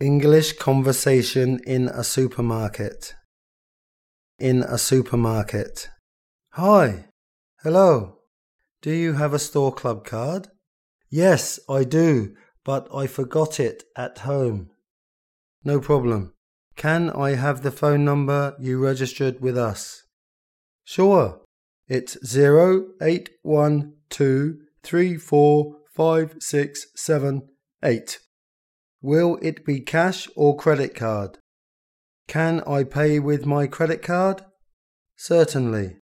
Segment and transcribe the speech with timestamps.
[0.00, 3.14] English conversation in a supermarket.
[4.38, 5.88] In a supermarket.
[6.52, 7.06] Hi.
[7.62, 8.18] Hello.
[8.82, 10.48] Do you have a store club card?
[11.08, 14.68] Yes, I do, but I forgot it at home.
[15.64, 16.34] No problem.
[16.76, 20.02] Can I have the phone number you registered with us?
[20.84, 21.40] Sure.
[21.88, 27.48] It's zero eight one two three four five six seven
[27.82, 28.18] eight.
[29.02, 31.38] Will it be cash or credit card?
[32.26, 34.42] Can I pay with my credit card?
[35.16, 35.98] Certainly.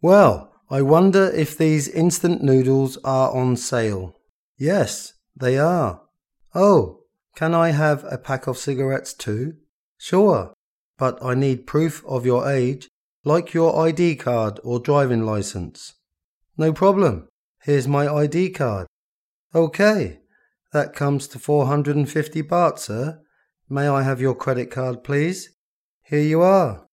[0.00, 4.16] Well, I wonder if these instant noodles are on sale.
[4.56, 6.02] Yes, they are.
[6.54, 7.00] Oh,
[7.36, 9.56] can I have a pack of cigarettes too?
[9.98, 10.54] Sure,
[10.98, 12.88] but I need proof of your age,
[13.24, 15.94] like your ID card or driving license.
[16.56, 17.28] No problem.
[17.62, 18.86] Here's my ID card.
[19.54, 20.21] Okay,
[20.72, 23.20] that comes to 450 baht, sir.
[23.68, 25.50] May I have your credit card, please?
[26.02, 26.86] Here you are.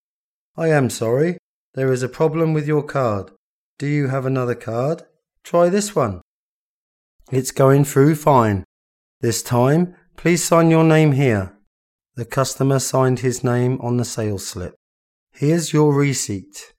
[0.58, 1.38] I am sorry.
[1.74, 3.32] There is a problem with your card.
[3.78, 5.04] Do you have another card?
[5.44, 6.22] Try this one.
[7.32, 8.64] It's going through fine.
[9.22, 11.56] This time, please sign your name here.
[12.16, 14.76] The customer signed his name on the sales slip.
[15.32, 16.74] Here's your receipt.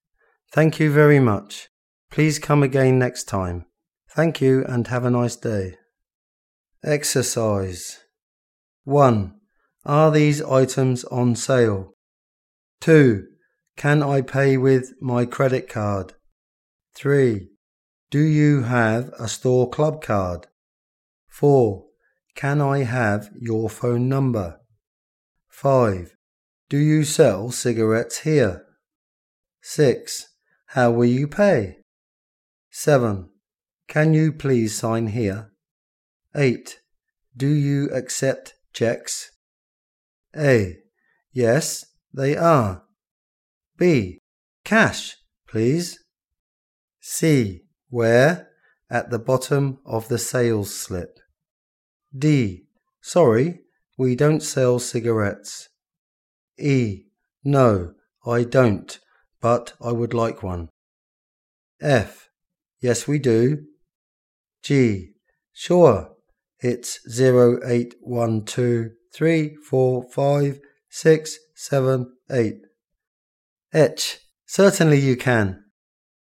[0.52, 1.68] Thank you very much.
[2.10, 3.64] Please come again next time.
[4.10, 5.79] Thank you and have a nice day.
[6.82, 7.98] Exercise
[8.84, 9.34] 1.
[9.84, 11.92] Are these items on sale?
[12.80, 13.26] 2.
[13.76, 16.14] Can I pay with my credit card?
[16.94, 17.50] 3.
[18.10, 20.46] Do you have a store club card?
[21.28, 21.84] 4.
[22.34, 24.58] Can I have your phone number?
[25.50, 26.16] 5.
[26.70, 28.64] Do you sell cigarettes here?
[29.60, 30.28] 6.
[30.68, 31.80] How will you pay?
[32.70, 33.28] 7.
[33.86, 35.49] Can you please sign here?
[36.34, 36.80] 8.
[37.36, 39.32] Do you accept checks?
[40.36, 40.78] A.
[41.32, 42.82] Yes, they are.
[43.76, 44.18] B.
[44.64, 45.16] Cash,
[45.48, 45.98] please.
[47.00, 47.62] C.
[47.88, 48.48] Where?
[48.88, 51.18] At the bottom of the sales slip.
[52.16, 52.66] D.
[53.00, 53.60] Sorry,
[53.96, 55.68] we don't sell cigarettes.
[56.58, 57.06] E.
[57.42, 57.94] No,
[58.26, 58.98] I don't,
[59.40, 60.68] but I would like one.
[61.80, 62.28] F.
[62.80, 63.64] Yes, we do.
[64.62, 65.14] G.
[65.52, 66.10] Sure,
[66.60, 72.58] it's zero eight one two three four five six seven eight.
[73.72, 75.64] Etch, certainly you can.